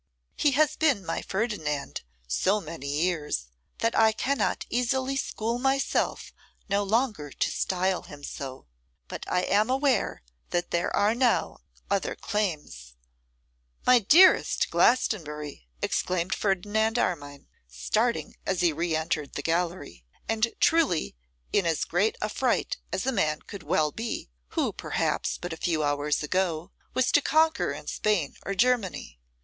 He 0.35 0.53
has 0.53 0.75
been 0.75 1.05
my 1.05 1.21
Ferdinand 1.21 2.01
so 2.27 2.59
many 2.59 2.87
years, 2.87 3.49
that 3.77 3.95
I 3.95 4.11
cannot 4.13 4.65
easily 4.67 5.15
school 5.15 5.59
myself 5.59 6.33
no 6.67 6.81
longer 6.81 7.29
to 7.29 7.51
style 7.51 8.01
him 8.01 8.23
so. 8.23 8.65
But 9.07 9.23
I 9.31 9.43
am 9.43 9.69
aware 9.69 10.23
that 10.49 10.71
there 10.71 10.89
are 10.95 11.13
now 11.13 11.59
other 11.91 12.15
claims' 12.15 12.95
'My 13.85 13.99
dearest 13.99 14.71
Glastonbury,' 14.71 15.67
exclaimed 15.83 16.33
Ferdinand 16.33 16.97
Armine, 16.97 17.47
starting 17.67 18.35
as 18.43 18.61
he 18.61 18.73
re 18.73 18.95
entered 18.95 19.33
the 19.33 19.43
gallery, 19.43 20.03
and 20.27 20.51
truly 20.59 21.15
in 21.53 21.67
as 21.67 21.85
great 21.85 22.17
a 22.23 22.27
fright 22.29 22.77
as 22.91 23.05
a 23.05 23.11
man 23.11 23.43
could 23.43 23.61
well 23.61 23.91
be, 23.91 24.31
who 24.57 24.73
perhaps, 24.73 25.37
but 25.37 25.53
a 25.53 25.57
few 25.57 25.83
hours 25.83 26.23
ago, 26.23 26.71
was 26.95 27.11
to 27.11 27.21
conquer 27.21 27.71
in 27.71 27.85
Spain 27.85 28.33
or 28.43 28.55
Germany. 28.55 29.19